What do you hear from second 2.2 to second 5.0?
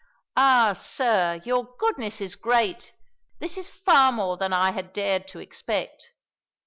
is great, this is far more than I had